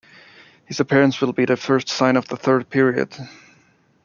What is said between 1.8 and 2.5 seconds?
sign of the